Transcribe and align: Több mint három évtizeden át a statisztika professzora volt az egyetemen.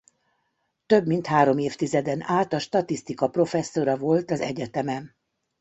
Több 0.85 1.05
mint 1.07 1.25
három 1.27 1.57
évtizeden 1.57 2.21
át 2.21 2.53
a 2.53 2.59
statisztika 2.59 3.29
professzora 3.29 3.97
volt 3.97 4.31
az 4.31 4.39
egyetemen. 4.39 5.15